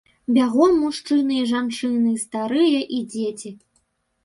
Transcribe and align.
Бягом 0.35 0.71
мужчыны 0.85 1.35
і 1.41 1.51
жанчыны, 1.51 2.15
старыя 2.25 2.81
і 2.99 3.05
дзеці. 3.15 3.55